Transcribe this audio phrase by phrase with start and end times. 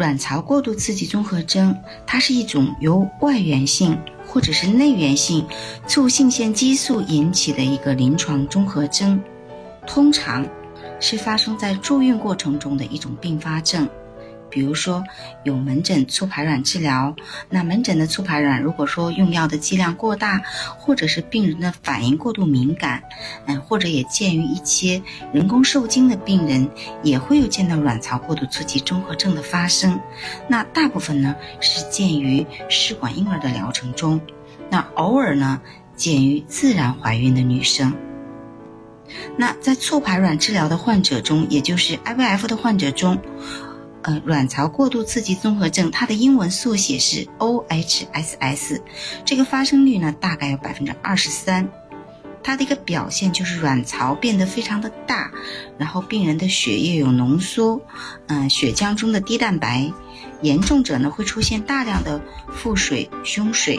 [0.00, 1.76] 卵巢过度刺激综合征，
[2.06, 5.46] 它是一种由外源性或者是内源性
[5.86, 9.22] 促性腺激素引起的一个临床综合征，
[9.86, 10.48] 通常
[11.00, 13.86] 是发生在助孕过程中的一种并发症。
[14.50, 15.04] 比如说
[15.44, 17.14] 有门诊促排卵治疗，
[17.48, 20.42] 那门诊的促排卵如果说用药的剂量过大，
[20.76, 23.02] 或者是病人的反应过度敏感，
[23.46, 25.00] 嗯，或者也鉴于一些
[25.32, 26.68] 人工受精的病人，
[27.02, 29.98] 也会有见到卵巢过度刺激综合症的发生。
[30.48, 34.20] 那大部分呢是见于试管婴儿的疗程中，
[34.68, 35.60] 那偶尔呢
[35.94, 37.94] 见于自然怀孕的女生。
[39.36, 43.18] 那在促排卵治疗的患者中，也就是 IVF 的患者中。
[44.02, 48.80] 呃，卵巢过度刺激综合症，它的英文缩写是 OHSS，
[49.24, 51.68] 这个发生率呢大概有百分之二十三。
[52.42, 55.30] 它的一个表现就是卵巢变得非常的大，
[55.76, 57.82] 然后病人的血液有浓缩，
[58.28, 59.92] 嗯，血浆中的低蛋白，
[60.40, 62.18] 严重者呢会出现大量的
[62.50, 63.78] 腹水、胸水，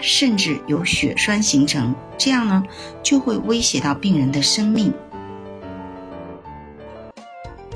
[0.00, 2.64] 甚至有血栓形成，这样呢
[3.02, 4.94] 就会威胁到病人的生命。